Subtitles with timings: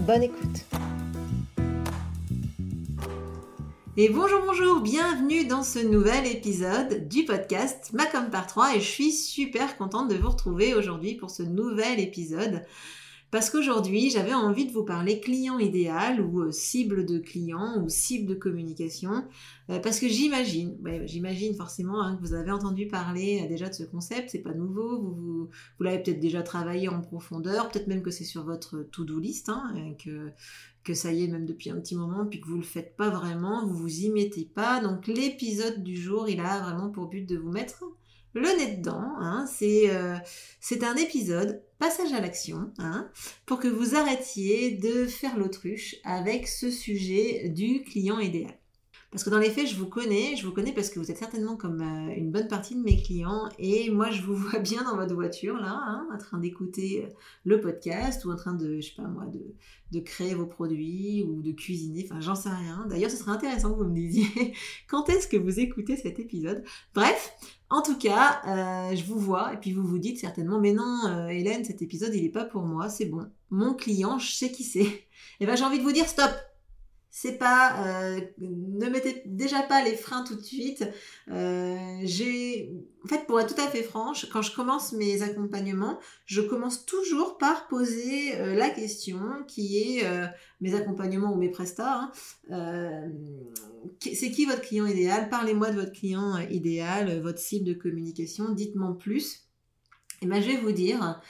[0.00, 0.64] Bonne écoute.
[3.96, 8.86] Et bonjour, bonjour, bienvenue dans ce nouvel épisode du podcast Macom par 3 et je
[8.86, 12.64] suis super contente de vous retrouver aujourd'hui pour ce nouvel épisode
[13.30, 17.88] parce qu'aujourd'hui, j'avais envie de vous parler client idéal ou euh, cible de client ou
[17.88, 19.24] cible de communication.
[19.70, 23.74] Euh, parce que j'imagine, j'imagine forcément hein, que vous avez entendu parler euh, déjà de
[23.74, 28.10] ce concept, c'est pas nouveau, vous, l'avez peut-être déjà travaillé en profondeur, peut-être même que
[28.10, 30.30] c'est sur votre to-do list, hein, que,
[30.84, 33.10] que ça y est même depuis un petit moment, puis que vous le faites pas
[33.10, 34.80] vraiment, vous vous y mettez pas.
[34.80, 37.84] Donc l'épisode du jour, il a vraiment pour but de vous mettre
[38.34, 39.02] le nez dedans.
[39.18, 40.16] Hein, euh,
[40.60, 43.08] c'est un épisode, passage à l'action, hein,
[43.46, 48.54] pour que vous arrêtiez de faire l'autruche avec ce sujet du client idéal.
[49.14, 51.18] Parce que dans les faits, je vous connais, je vous connais parce que vous êtes
[51.18, 54.82] certainement comme euh, une bonne partie de mes clients et moi je vous vois bien
[54.82, 57.08] dans votre voiture là, hein, en train d'écouter euh,
[57.44, 59.54] le podcast ou en train de, je sais pas moi, de,
[59.92, 62.86] de créer vos produits ou de cuisiner, enfin j'en sais rien.
[62.90, 64.52] D'ailleurs, ce serait intéressant que vous me disiez
[64.88, 66.64] quand est-ce que vous écoutez cet épisode.
[66.92, 67.36] Bref,
[67.74, 71.28] en tout cas, euh, je vous vois et puis vous vous dites certainement, mais non,
[71.28, 73.26] Hélène, cet épisode il n'est pas pour moi, c'est bon.
[73.50, 74.84] Mon client, je sais qui c'est.
[74.84, 75.08] Et
[75.40, 76.30] eh ben j'ai envie de vous dire stop
[77.16, 80.84] c'est pas euh, ne mettez déjà pas les freins tout de suite.
[81.30, 82.72] Euh, j'ai
[83.04, 86.84] en fait pour être tout à fait franche quand je commence mes accompagnements je commence
[86.86, 90.04] toujours par poser euh, la question qui est
[90.60, 92.10] mes accompagnements ou mes prestats
[92.50, 93.10] hein.
[94.00, 95.28] c'est qui votre client idéal?
[95.28, 98.50] Parlez-moi de votre client idéal votre cible de communication.
[98.50, 99.44] Dites-moi plus.
[100.20, 101.22] Et ben je vais vous dire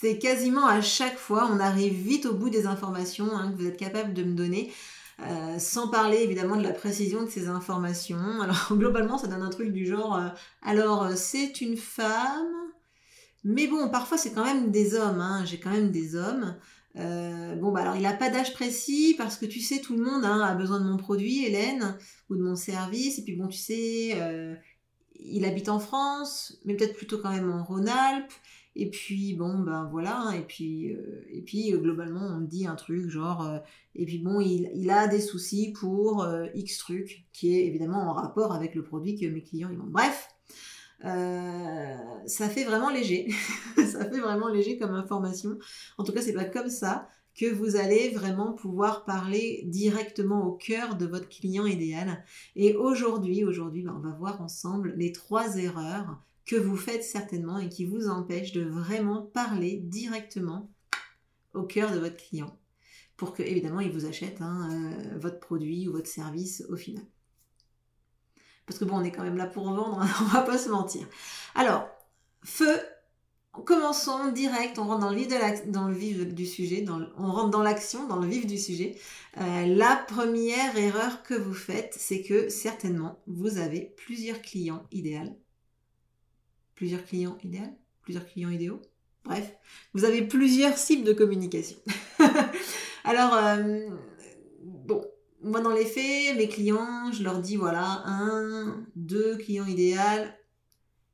[0.00, 3.66] c'est quasiment à chaque fois, on arrive vite au bout des informations hein, que vous
[3.66, 4.72] êtes capable de me donner.
[5.20, 8.40] Euh, sans parler évidemment de la précision de ces informations.
[8.40, 10.28] Alors globalement, ça donne un truc du genre, euh,
[10.62, 12.46] alors euh, c'est une femme,
[13.42, 15.44] mais bon, parfois c'est quand même des hommes, hein.
[15.44, 16.56] j'ai quand même des hommes.
[16.94, 20.24] bon, bah alors il n'a pas d'âge précis parce que tu sais, tout le monde
[20.24, 21.96] hein, a besoin de mon produit, Hélène,
[22.30, 24.16] ou de mon service, et puis bon, tu sais,
[25.18, 28.32] il habite en France, mais peut-être plutôt quand même en Rhône-Alpes.
[28.80, 32.64] Et puis bon ben voilà, et puis euh, et puis euh, globalement on me dit
[32.64, 33.58] un truc genre euh,
[33.96, 36.24] et puis bon il, il, a des soucis pour
[36.54, 39.88] X truc qui est évidemment en rapport avec le produit que mes clients ils ont.
[39.88, 40.28] Bref,
[41.02, 43.28] ça fait vraiment léger,
[43.76, 45.58] ça fait vraiment léger comme information.
[45.98, 50.52] En tout cas c'est pas comme ça que vous allez vraiment pouvoir parler directement au
[50.52, 52.24] cœur de votre client idéal.
[52.54, 57.58] Et aujourd'hui, aujourd'hui, ben, on va voir ensemble les trois erreurs que vous faites certainement
[57.58, 60.72] et qui vous empêche de vraiment parler directement
[61.52, 62.58] au cœur de votre client
[63.18, 67.04] pour que évidemment il vous achète hein, euh, votre produit ou votre service au final.
[68.64, 70.70] Parce que bon, on est quand même là pour vendre, hein, on va pas se
[70.70, 71.06] mentir.
[71.54, 71.86] Alors,
[72.42, 72.80] feu,
[73.64, 78.26] commençons direct, on rentre dans le vif, du sujet, on rentre dans l'action, dans le
[78.28, 78.96] vif du sujet.
[79.38, 85.36] Euh, la première erreur que vous faites, c'est que certainement vous avez plusieurs clients idéaux
[86.78, 88.80] plusieurs clients idéaux, plusieurs clients idéaux.
[89.24, 89.52] Bref,
[89.94, 91.76] vous avez plusieurs cibles de communication.
[93.04, 93.88] Alors, euh,
[94.62, 95.04] bon,
[95.42, 100.28] moi dans les faits, mes clients, je leur dis voilà, un, deux clients idéaux,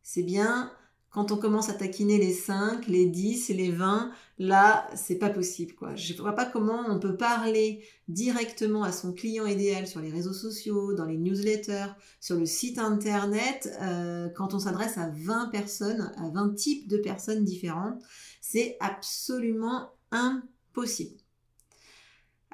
[0.02, 0.70] c'est bien.
[1.08, 5.74] Quand on commence à taquiner les 5, les 10, les 20, là, c'est pas possible,
[5.74, 5.94] quoi.
[5.94, 10.32] Je vois pas comment on peut parler directement à son client idéal sur les réseaux
[10.32, 16.12] sociaux, dans les newsletters, sur le site internet, euh, quand on s'adresse à 20 personnes,
[16.16, 18.02] à 20 types de personnes différentes.
[18.40, 21.16] C'est absolument impossible.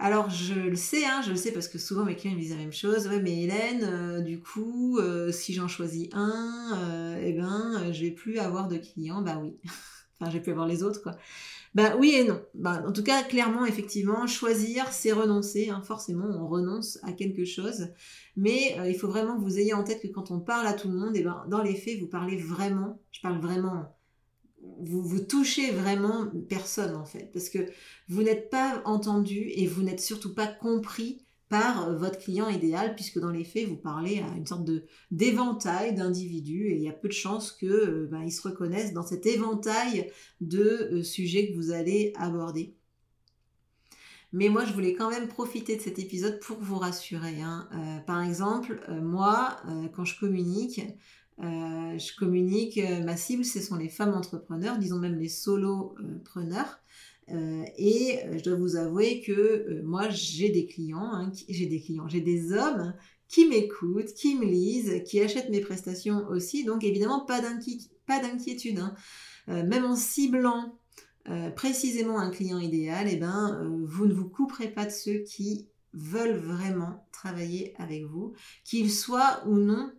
[0.02, 2.52] Alors je le sais, hein, je le sais parce que souvent mes clients me disent
[2.52, 3.06] la même chose.
[3.06, 8.00] Ouais, mais Hélène, euh, du coup, euh, si j'en choisis un, euh, eh ben, je
[8.06, 9.20] vais plus avoir de clients.
[9.20, 9.58] Bah oui.
[10.18, 11.16] enfin, je vais plus avoir les autres, quoi.
[11.74, 12.42] Bah oui et non.
[12.54, 15.70] Bah, en tout cas, clairement, effectivement, choisir, c'est renoncer.
[15.70, 15.82] Hein.
[15.82, 17.88] Forcément, on renonce à quelque chose.
[18.36, 20.88] Mais il faut vraiment que vous ayez en tête que quand on parle à tout
[20.88, 23.86] le monde, eh ben, dans les faits, vous parlez vraiment, je parle vraiment
[24.80, 27.58] vous, vous touchez vraiment personne en fait, parce que
[28.08, 33.18] vous n'êtes pas entendu et vous n'êtes surtout pas compris par votre client idéal, puisque
[33.18, 34.70] dans les faits, vous parlez à une sorte
[35.10, 38.94] d'éventail d'individus et il y a peu de chances que euh, ben, ils se reconnaissent
[38.94, 40.10] dans cet éventail
[40.40, 42.74] de euh, sujets que vous allez aborder.
[44.32, 47.40] Mais moi, je voulais quand même profiter de cet épisode pour vous rassurer.
[47.42, 47.68] Hein.
[47.74, 50.80] Euh, par exemple, euh, moi, euh, quand je communique,
[51.42, 56.79] je communique, ma cible, ce sont les femmes entrepreneurs, disons même les solopreneurs.
[57.76, 62.20] Et je dois vous avouer que moi, j'ai des clients, hein, j'ai des clients, j'ai
[62.20, 62.94] des hommes
[63.28, 66.64] qui m'écoutent, qui me lisent, qui achètent mes prestations aussi.
[66.64, 68.78] Donc évidemment, pas d'inquiétude.
[68.78, 68.94] Hein.
[69.46, 70.80] même en ciblant
[71.28, 75.18] euh, précisément un client idéal, eh ben, euh, vous ne vous couperez pas de ceux
[75.18, 78.32] qui veulent vraiment travailler avec vous,
[78.64, 79.92] qu'ils soient ou non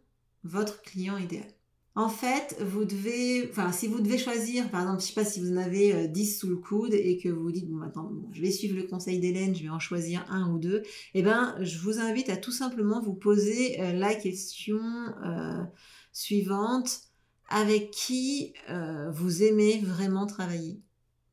[0.44, 1.48] votre client idéal.
[1.94, 5.42] En fait, vous devez, enfin, si vous devez choisir, par exemple, je sais pas si
[5.42, 8.42] vous en avez 10 euh, sous le coude et que vous dites, bon, maintenant, je
[8.42, 10.84] vais suivre le conseil d'Hélène, je vais en choisir un ou deux,
[11.14, 14.80] eh ben, je vous invite à tout simplement vous poser la question
[16.14, 17.02] suivante,
[17.50, 18.54] avec qui
[19.12, 20.80] vous aimez vraiment travailler?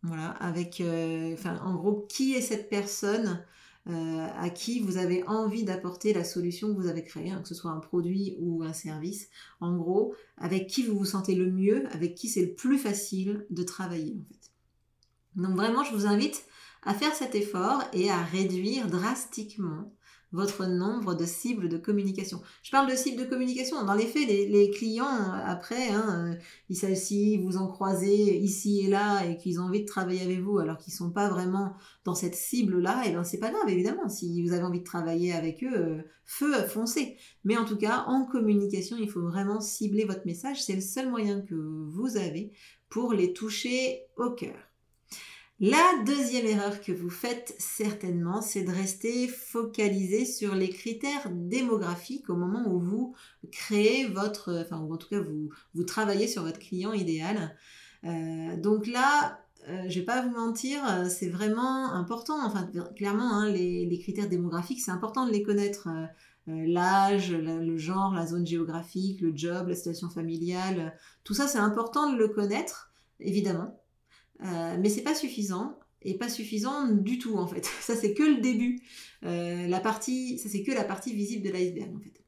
[0.02, 3.44] Voilà, avec, euh, enfin, en gros, qui est cette personne
[3.88, 7.48] euh, à qui vous avez envie d'apporter la solution que vous avez créée, hein, que
[7.48, 9.28] ce soit un produit ou un service.
[9.60, 13.46] En gros, avec qui vous vous sentez le mieux, avec qui c'est le plus facile
[13.50, 14.52] de travailler, en fait.
[15.36, 16.44] Donc vraiment, je vous invite
[16.82, 19.92] à faire cet effort et à réduire drastiquement
[20.32, 22.40] votre nombre de cibles de communication.
[22.62, 23.82] Je parle de cibles de communication.
[23.84, 26.36] Dans les faits, les, clients, euh, après, hein,
[26.70, 30.40] euh, si vous en croisez ici et là et qu'ils ont envie de travailler avec
[30.40, 33.68] vous alors qu'ils sont pas vraiment dans cette cible-là, et eh ben c'est pas grave,
[33.68, 34.08] évidemment.
[34.08, 37.16] Si vous avez envie de travailler avec eux, euh, feu, foncez.
[37.44, 40.62] Mais en tout cas, en communication, il faut vraiment cibler votre message.
[40.62, 42.52] C'est le seul moyen que vous avez
[42.90, 44.56] pour les toucher au cœur.
[45.60, 52.30] La deuxième erreur que vous faites certainement, c'est de rester focalisé sur les critères démographiques
[52.30, 53.16] au moment où vous
[53.50, 57.56] créez votre, enfin, ou en tout cas vous, travaillez sur votre client idéal.
[58.04, 62.36] Euh, donc là, euh, je vais pas vous mentir, c'est vraiment important.
[62.46, 65.88] Enfin, clairement, hein, les, critères démographiques, c'est important de les connaître.
[65.88, 66.06] Euh,
[66.46, 72.12] l'âge, le genre, la zone géographique, le job, la situation familiale, tout ça, c'est important
[72.12, 73.78] de le connaître, évidemment.
[74.44, 77.66] Euh, mais c'est pas suffisant et pas suffisant du tout en fait.
[77.80, 78.80] Ça c'est que le début.
[79.24, 82.22] Euh, la partie, ça c'est que la partie visible de l'iceberg en fait.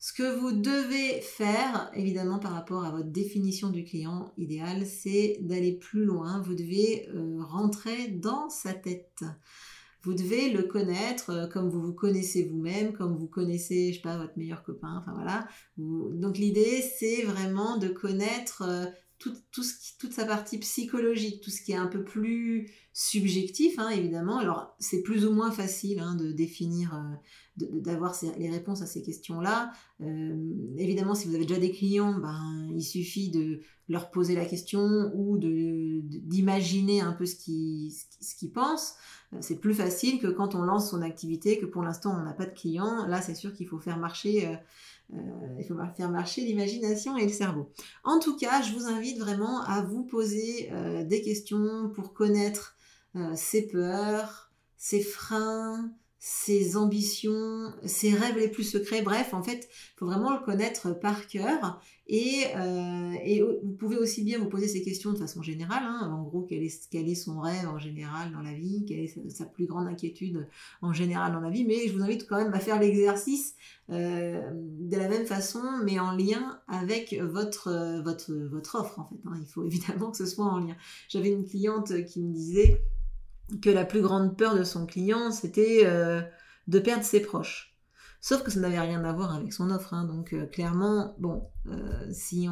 [0.00, 5.38] Ce que vous devez faire, évidemment par rapport à votre définition du client idéal, c'est
[5.40, 6.40] d'aller plus loin.
[6.40, 9.24] Vous devez euh, rentrer dans sa tête.
[10.02, 14.18] Vous devez le connaître comme vous vous connaissez vous-même, comme vous connaissez, je sais pas,
[14.18, 15.48] votre meilleur copain, enfin voilà.
[15.76, 18.62] Donc l'idée, c'est vraiment de connaître
[19.18, 24.38] toute sa partie psychologique, tout ce qui est un peu plus subjectif, hein, évidemment.
[24.38, 27.14] Alors, c'est plus ou moins facile hein, de définir, euh,
[27.58, 29.72] d'avoir les réponses à ces questions-là.
[30.00, 30.36] Euh,
[30.76, 35.10] évidemment, si vous avez déjà des clients, ben, il suffit de leur poser la question
[35.14, 38.94] ou d'imaginer un peu ce qu'ils ce pensent.
[39.32, 42.32] Euh, c'est plus facile que quand on lance son activité, que pour l'instant on n'a
[42.32, 43.06] pas de clients.
[43.06, 44.46] Là, c'est sûr qu'il faut faire marcher
[45.14, 45.16] euh,
[45.58, 47.70] il faut faire marcher l'imagination et le cerveau.
[48.04, 50.70] En tout cas, je vous invite vraiment à vous poser
[51.06, 52.76] des questions pour connaître
[53.16, 55.90] euh, ses peurs, ses freins,
[56.30, 59.00] ses ambitions, ses rêves les plus secrets.
[59.00, 61.80] Bref, en fait, il faut vraiment le connaître par cœur.
[62.06, 65.84] Et, euh, vous pouvez aussi bien vous poser ces questions de façon générale.
[65.84, 66.10] Hein.
[66.12, 68.84] en gros, quel est, quel est, son rêve en général dans la vie?
[68.86, 70.46] Quelle est sa, plus grande inquiétude
[70.82, 71.64] en général dans la vie?
[71.64, 73.54] Mais je vous invite quand même à faire l'exercice
[73.88, 79.20] euh, de la même façon, mais en lien avec votre, votre, votre offre, en fait.
[79.24, 79.38] Hein.
[79.40, 80.76] Il faut évidemment que ce soit en lien.
[81.08, 82.82] J'avais une cliente qui me disait
[83.62, 86.20] que la plus grande peur de son client, c'était euh,
[86.66, 87.74] de perdre ses proches.
[88.20, 89.94] Sauf que ça n'avait rien à voir avec son offre.
[89.94, 90.04] Hein.
[90.04, 92.48] donc euh, clairement, bon, euh, si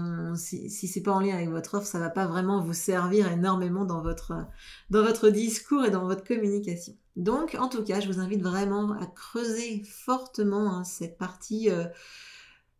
[0.71, 4.01] c'est pas en lien avec votre offre, ça va pas vraiment vous servir énormément dans
[4.01, 4.47] votre,
[4.91, 6.95] dans votre discours et dans votre communication.
[7.17, 11.71] Donc, en tout cas, je vous invite vraiment à creuser fortement hein, cette partie,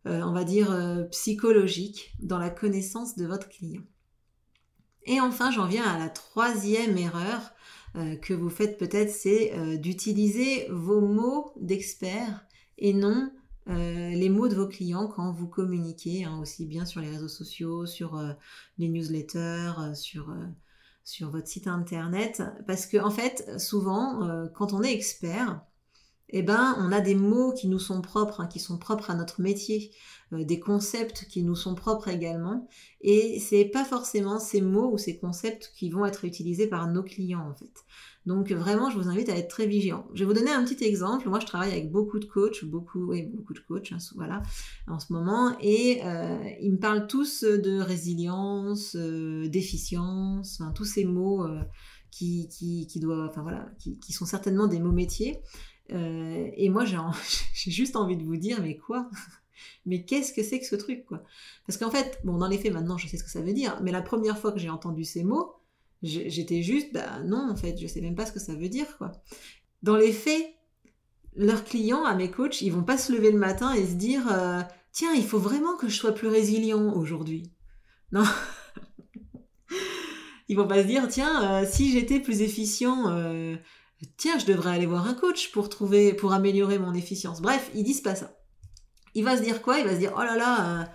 [0.05, 3.81] on va dire, psychologique dans la connaissance de votre client.
[5.07, 7.53] Et enfin, j'en viens à la troisième erreur
[7.95, 12.45] euh, que vous faites peut-être, c'est euh, d'utiliser vos mots d'expert
[12.77, 13.31] et non
[13.69, 17.29] euh, les mots de vos clients quand vous communiquez, hein, aussi bien sur les réseaux
[17.29, 18.21] sociaux, sur
[18.77, 20.33] les newsletters, sur,
[21.03, 22.43] sur votre site internet.
[22.65, 25.61] Parce que, en fait, souvent, quand on est expert,
[26.29, 29.15] eh ben, on a des mots qui nous sont propres, hein, qui sont propres à
[29.15, 29.91] notre métier,
[30.33, 32.67] euh, des concepts qui nous sont propres également,
[32.99, 37.03] et c'est pas forcément ces mots ou ces concepts qui vont être utilisés par nos
[37.03, 37.85] clients en fait.
[38.25, 40.05] Donc vraiment, je vous invite à être très vigilant.
[40.13, 41.29] Je vais vous donner un petit exemple.
[41.29, 44.43] Moi, je travaille avec beaucoup de coachs, beaucoup, oui, beaucoup de coachs, hein, voilà,
[44.87, 51.05] en ce moment, et euh, ils me parlent tous de résilience, euh, d'efficience, tous ces
[51.05, 51.47] mots
[52.11, 55.39] qui, qui, qui doivent, enfin voilà, qui, qui, sont certainement des mots métiers.
[55.91, 56.85] Euh, et moi,
[57.53, 59.09] j'ai, juste envie de vous dire, mais quoi?
[59.85, 61.23] Mais qu'est-ce que c'est que ce truc, quoi?
[61.65, 63.79] Parce qu'en fait, bon, dans les faits, maintenant, je sais ce que ça veut dire,
[63.81, 65.55] mais la première fois que j'ai entendu ces mots,
[66.03, 68.97] j'étais juste, bah non, en fait, je sais même pas ce que ça veut dire,
[68.97, 69.13] quoi.
[69.81, 70.45] Dans les faits,
[71.35, 74.31] leurs clients, à mes coachs, ils vont pas se lever le matin et se dire,
[74.31, 77.51] euh, tiens, il faut vraiment que je sois plus résilient aujourd'hui.
[78.13, 78.23] Non.
[80.47, 83.09] ils vont pas se dire, tiens, euh, si j'étais plus efficient,
[84.17, 87.41] tiens, je devrais aller voir un coach pour trouver, pour améliorer mon efficience.
[87.41, 88.37] Bref, ils disent pas ça.
[89.15, 89.79] Il va se dire quoi?
[89.79, 90.91] Il va se dire, oh là là,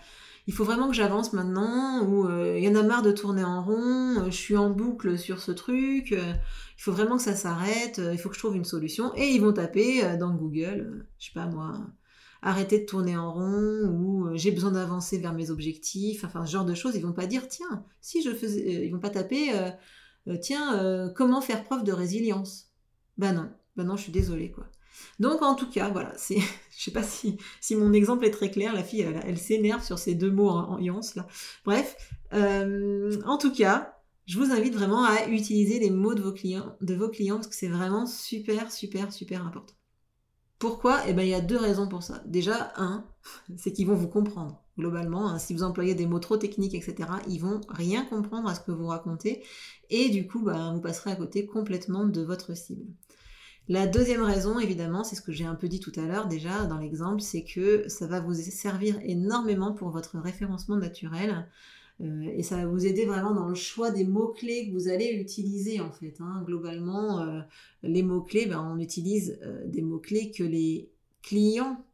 [0.47, 3.63] il faut vraiment que j'avance maintenant, ou il y en a marre de tourner en
[3.63, 8.19] rond, je suis en boucle sur ce truc, il faut vraiment que ça s'arrête, il
[8.19, 11.47] faut que je trouve une solution, et ils vont taper dans Google, je sais pas
[11.47, 11.75] moi,
[12.43, 16.51] arrêter de tourner en rond ou euh, j'ai besoin d'avancer vers mes objectifs, enfin ce
[16.51, 19.11] genre de choses, ils vont pas dire tiens, si je faisais, euh, ils vont pas
[19.11, 22.72] taper euh, tiens, comment faire preuve de résilience?
[23.19, 24.67] Ben non, ben non, je suis désolée quoi.
[25.21, 26.39] Donc en tout cas, voilà, c'est,
[26.77, 29.99] je sais pas si, si mon exemple est très clair, la fille elle, s'énerve sur
[29.99, 31.27] ces deux mots en, en là.
[31.65, 31.97] Bref,
[32.33, 33.95] en tout cas,
[34.27, 37.49] je vous invite vraiment à utiliser les mots de vos clients, de vos clients parce
[37.49, 39.75] que c'est vraiment super, super, super important.
[40.63, 41.01] Pourquoi?
[41.09, 42.23] Eh bien, il y a deux raisons pour ça.
[42.25, 43.05] Déjà, un,
[43.57, 44.63] c'est qu'ils vont vous comprendre.
[44.79, 45.41] Globalement, hein.
[45.41, 48.71] si vous employez des mots trop techniques, etc., ils vont rien comprendre à ce que
[48.71, 49.43] vous racontez.
[49.91, 52.87] Et du coup, ben, vous passerez à côté complètement de votre cible.
[53.69, 56.65] La deuxième raison, évidemment, c'est ce que j'ai un peu dit tout à l'heure déjà
[56.67, 61.49] dans l'exemple, c'est que ça va vous servir énormément pour votre référencement naturel.
[62.03, 65.13] Euh, et ça va vous aider vraiment dans le choix des mots-clés que vous allez
[65.13, 66.17] utiliser en fait.
[66.21, 66.43] Hein.
[66.47, 67.41] Globalement, euh,
[67.83, 70.91] les mots-clés, ben, on utilise euh, des mots-clés que les
[71.23, 71.85] clients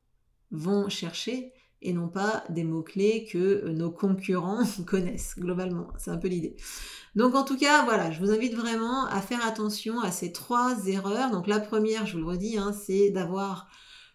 [0.51, 5.89] vont chercher et non pas des mots-clés que nos concurrents connaissent globalement.
[5.99, 6.57] C'est un peu l'idée.
[7.15, 10.87] Donc en tout cas, voilà, je vous invite vraiment à faire attention à ces trois
[10.87, 11.31] erreurs.
[11.31, 13.69] Donc la première, je vous le redis, hein, c'est d'avoir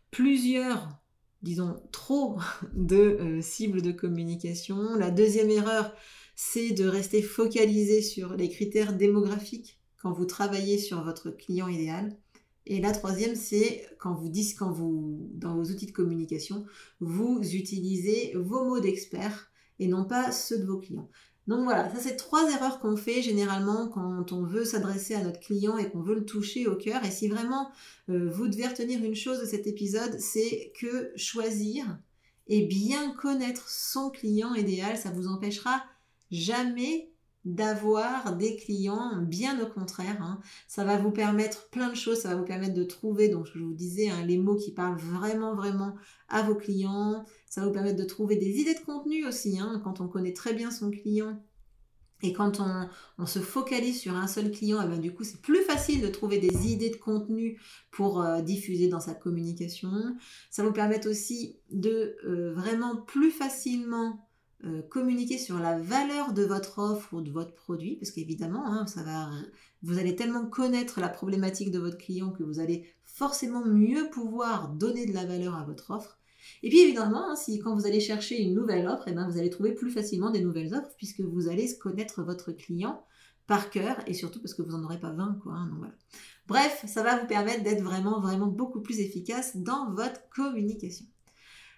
[0.10, 1.03] plusieurs
[1.44, 2.40] disons, trop
[2.74, 4.96] de euh, cibles de communication.
[4.96, 5.94] La deuxième erreur,
[6.36, 12.18] c'est de rester focalisé sur les critères démographiques quand vous travaillez sur votre client idéal.
[12.66, 16.66] Et la troisième, c'est quand vous dites, quand vous, dans vos outils de communication,
[17.02, 21.10] vous utilisez vos mots d'expert et non pas ceux de vos clients.
[21.48, 25.42] Donc voilà, ça c'est trois erreurs qu'on fait généralement quand on veut s'adresser à notre
[25.42, 27.04] client et qu'on veut le toucher au cœur.
[27.04, 27.70] Et si vraiment
[28.10, 31.86] euh, vous devez retenir une chose de cet épisode, c'est que choisir
[32.48, 35.84] et bien connaître son client idéal, ça vous empêchera
[36.32, 37.10] jamais
[37.46, 40.22] d'avoir des clients, bien au contraire.
[40.22, 40.40] Hein.
[40.68, 43.60] Ça va vous permettre plein de choses, ça va vous permettre de trouver, donc je
[43.60, 45.96] vous disais, hein, les mots qui parlent vraiment, vraiment
[46.30, 47.26] à vos clients.
[47.54, 50.34] Ça va vous permettre de trouver des idées de contenu aussi, hein, quand on connaît
[50.34, 51.40] très bien son client.
[52.24, 52.60] Et quand
[53.20, 56.08] on, se focalise sur un seul client, eh ben, du coup, c'est plus facile de
[56.08, 59.92] trouver des idées de contenu pour euh, diffuser dans sa communication.
[60.50, 64.28] Ça vous permettre aussi de euh, vraiment plus facilement
[64.64, 68.88] euh, communiquer sur la valeur de votre offre ou de votre produit, parce qu'évidemment, hein,
[69.84, 74.70] vous allez tellement connaître la problématique de votre client que vous allez forcément mieux pouvoir
[74.70, 76.18] donner de la valeur à votre offre.
[76.64, 79.38] Et puis évidemment, hein, si quand vous allez chercher une nouvelle offre, eh ben, vous
[79.38, 83.06] allez trouver plus facilement des nouvelles offres puisque vous allez connaître votre client
[83.48, 85.40] par cœur et surtout parce que vous n'en aurez pas 20.
[85.44, 85.70] Quoi, hein,
[86.48, 91.06] Bref, ça va vous permettre d'être vraiment, vraiment beaucoup plus efficace dans votre communication.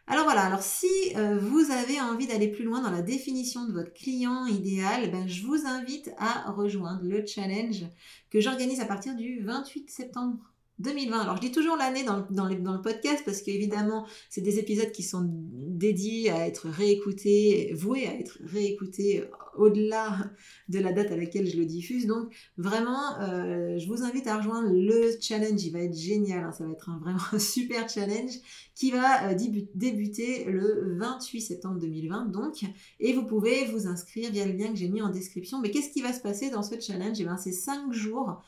[0.08, 3.74] Alors voilà, alors si euh, vous avez envie d'aller plus loin dans la définition de
[3.74, 7.86] votre client idéal, ben, je vous invite à rejoindre le challenge
[8.30, 11.20] que j'organise à partir du 28 septembre 2020.
[11.20, 15.26] Alors je dis toujours l'année dans, le podcast parce qu'évidemment c'est des épisodes qui sont
[15.26, 19.24] dédiés à être réécoutés, voués à être réécoutés
[19.56, 20.32] au-delà
[20.68, 22.08] de la date à laquelle je le diffuse.
[22.08, 26.52] Donc vraiment euh, je vous invite à rejoindre le challenge, il va être génial, hein.
[26.52, 28.34] ça va être un vraiment super challenge
[28.74, 29.36] qui va euh,
[29.76, 32.66] débuter le 28 septembre 2020 donc
[33.00, 35.62] et vous pouvez vous inscrire via le lien que j'ai mis en description.
[35.62, 37.18] Mais qu'est-ce qui va se passer dans ce challenge?
[37.22, 38.42] Eh bien c'est 5 jours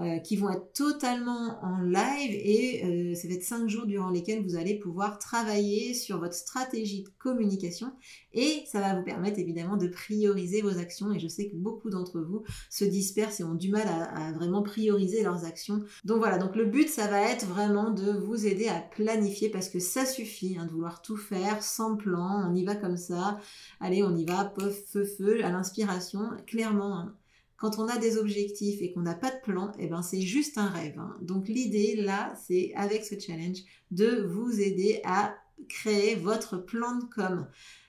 [0.00, 4.08] euh, qui vont être totalement en live et euh, ça va être cinq jours durant
[4.08, 7.92] lesquels vous allez pouvoir travailler sur votre stratégie de communication
[8.32, 11.90] et ça va vous permettre évidemment de prioriser vos actions et je sais que beaucoup
[11.90, 15.82] d'entre vous se dispersent et ont du mal à, vraiment prioriser leurs actions.
[16.06, 19.68] Donc voilà, donc le but ça va être vraiment de vous aider à planifier parce
[19.68, 23.38] que ça suffit hein, de vouloir tout faire sans plan, on y va comme ça,
[23.80, 27.00] allez on y va, pof, feu, feu, à l'inspiration, clairement.
[27.00, 27.14] Hein
[27.60, 30.56] quand on a des objectifs et qu'on n'a pas de plan, eh ben c'est juste
[30.56, 30.98] un rêve.
[30.98, 31.14] Hein.
[31.20, 33.58] Donc l'idée là, c'est avec ce challenge
[33.90, 35.34] de vous aider à
[35.68, 37.46] créer votre plan de com.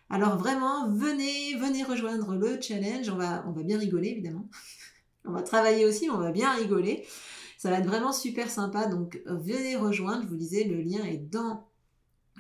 [0.10, 3.10] Alors vraiment, venez, venez rejoindre le challenge.
[3.10, 4.50] On va, on va bien rigoler évidemment.
[5.24, 7.06] On va travailler aussi, on va bien rigoler.
[7.60, 8.88] Ça va être vraiment super sympa.
[8.88, 10.24] Donc venez rejoindre.
[10.24, 11.68] Je vous disais, le lien est dans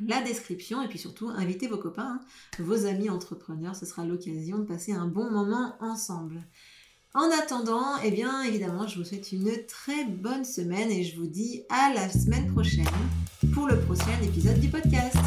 [0.03, 2.21] la description et puis surtout invitez vos copains, hein,
[2.57, 6.43] vos amis entrepreneurs, ce sera l'occasion de passer un bon moment ensemble.
[7.13, 11.27] En attendant, eh bien évidemment, je vous souhaite une très bonne semaine et je vous
[11.27, 12.85] dis à la semaine prochaine
[13.53, 15.17] pour le prochain épisode du podcast.